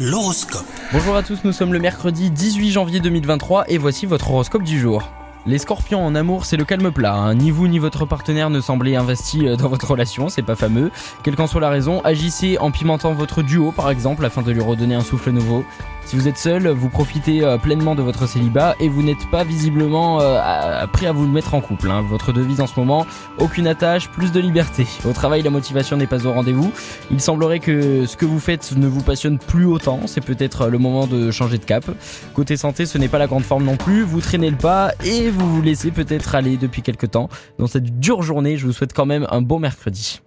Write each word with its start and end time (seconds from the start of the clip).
L'horoscope. 0.00 0.64
Bonjour 0.92 1.16
à 1.16 1.24
tous, 1.24 1.40
nous 1.42 1.50
sommes 1.50 1.72
le 1.72 1.80
mercredi 1.80 2.30
18 2.30 2.70
janvier 2.70 3.00
2023 3.00 3.64
et 3.68 3.78
voici 3.78 4.06
votre 4.06 4.30
horoscope 4.30 4.62
du 4.62 4.78
jour. 4.78 5.10
Les 5.48 5.56
scorpions 5.56 6.04
en 6.04 6.14
amour, 6.14 6.44
c'est 6.44 6.58
le 6.58 6.66
calme 6.66 6.90
plat. 6.92 7.14
hein. 7.14 7.34
Ni 7.34 7.50
vous 7.50 7.68
ni 7.68 7.78
votre 7.78 8.04
partenaire 8.04 8.50
ne 8.50 8.60
semblez 8.60 8.96
investi 8.96 9.48
euh, 9.48 9.56
dans 9.56 9.68
votre 9.68 9.90
relation, 9.90 10.28
c'est 10.28 10.42
pas 10.42 10.56
fameux. 10.56 10.90
Quelle 11.22 11.36
qu'en 11.36 11.46
soit 11.46 11.62
la 11.62 11.70
raison, 11.70 12.02
agissez 12.04 12.58
en 12.58 12.70
pimentant 12.70 13.14
votre 13.14 13.40
duo 13.40 13.72
par 13.72 13.88
exemple 13.88 14.26
afin 14.26 14.42
de 14.42 14.52
lui 14.52 14.60
redonner 14.60 14.94
un 14.94 15.00
souffle 15.00 15.30
nouveau. 15.30 15.64
Si 16.04 16.16
vous 16.16 16.26
êtes 16.26 16.38
seul, 16.38 16.68
vous 16.68 16.88
profitez 16.88 17.44
euh, 17.44 17.58
pleinement 17.58 17.94
de 17.94 18.00
votre 18.00 18.26
célibat 18.26 18.74
et 18.80 18.88
vous 18.88 19.02
n'êtes 19.02 19.28
pas 19.30 19.44
visiblement 19.44 20.20
euh, 20.22 20.86
prêt 20.86 21.06
à 21.06 21.12
vous 21.12 21.26
mettre 21.26 21.52
en 21.54 21.60
couple. 21.60 21.90
hein. 21.90 22.02
Votre 22.08 22.32
devise 22.32 22.62
en 22.62 22.66
ce 22.66 22.80
moment, 22.80 23.04
aucune 23.38 23.66
attache, 23.66 24.08
plus 24.08 24.32
de 24.32 24.40
liberté. 24.40 24.86
Au 25.06 25.12
travail, 25.12 25.42
la 25.42 25.50
motivation 25.50 25.98
n'est 25.98 26.06
pas 26.06 26.26
au 26.26 26.32
rendez-vous. 26.32 26.72
Il 27.10 27.20
semblerait 27.20 27.58
que 27.58 28.06
ce 28.06 28.16
que 28.16 28.24
vous 28.24 28.40
faites 28.40 28.72
ne 28.74 28.86
vous 28.86 29.02
passionne 29.02 29.36
plus 29.38 29.66
autant. 29.66 30.00
C'est 30.06 30.22
peut-être 30.24 30.68
le 30.68 30.78
moment 30.78 31.06
de 31.06 31.30
changer 31.30 31.58
de 31.58 31.64
cap. 31.64 31.84
Côté 32.32 32.56
santé, 32.56 32.86
ce 32.86 32.96
n'est 32.96 33.08
pas 33.08 33.18
la 33.18 33.26
grande 33.26 33.44
forme 33.44 33.64
non 33.64 33.76
plus. 33.76 34.02
Vous 34.02 34.22
traînez 34.22 34.48
le 34.50 34.56
pas 34.56 34.92
et 35.04 35.28
vous 35.38 35.54
vous 35.54 35.62
laissez 35.62 35.90
peut-être 35.90 36.34
aller 36.34 36.56
depuis 36.56 36.82
quelques 36.82 37.12
temps. 37.12 37.28
Dans 37.58 37.66
cette 37.66 38.00
dure 38.00 38.22
journée, 38.22 38.56
je 38.56 38.66
vous 38.66 38.72
souhaite 38.72 38.92
quand 38.92 39.06
même 39.06 39.26
un 39.30 39.40
bon 39.40 39.58
mercredi. 39.58 40.20